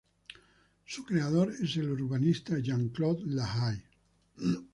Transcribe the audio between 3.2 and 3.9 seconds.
La Haye